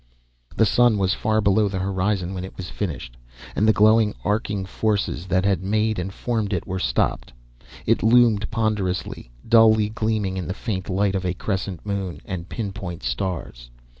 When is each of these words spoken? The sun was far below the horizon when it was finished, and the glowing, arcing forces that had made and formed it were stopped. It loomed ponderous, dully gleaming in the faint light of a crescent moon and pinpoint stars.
The 0.55 0.65
sun 0.65 0.97
was 0.97 1.13
far 1.13 1.41
below 1.41 1.67
the 1.67 1.77
horizon 1.77 2.33
when 2.33 2.43
it 2.43 2.57
was 2.57 2.71
finished, 2.71 3.17
and 3.55 3.67
the 3.67 3.71
glowing, 3.71 4.15
arcing 4.25 4.65
forces 4.65 5.27
that 5.27 5.45
had 5.45 5.61
made 5.61 5.99
and 5.99 6.11
formed 6.11 6.53
it 6.53 6.65
were 6.65 6.79
stopped. 6.79 7.31
It 7.85 8.01
loomed 8.01 8.49
ponderous, 8.49 9.03
dully 9.47 9.89
gleaming 9.89 10.37
in 10.37 10.47
the 10.47 10.55
faint 10.55 10.89
light 10.89 11.13
of 11.13 11.23
a 11.23 11.35
crescent 11.35 11.85
moon 11.85 12.19
and 12.25 12.49
pinpoint 12.49 13.03
stars. 13.03 13.69